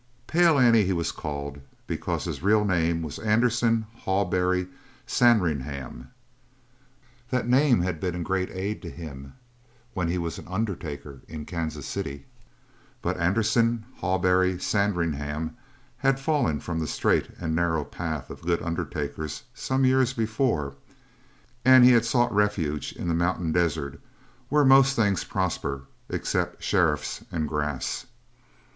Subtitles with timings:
[0.25, 4.67] "Pale Annie" he was called because his real name was Anderson Hawberry
[5.05, 6.07] Sandringham.
[7.29, 9.33] That name had been a great aid to him
[9.93, 12.25] when he was an undertaker in Kansas City;
[13.03, 15.55] but Anderson Hawberry Sandringham
[15.97, 20.73] had fallen from the straight and narrow path of good undertakers some years before
[21.63, 23.99] and he had sought refuge in the mountain desert,
[24.49, 28.07] where most things prosper except sheriffs and grass.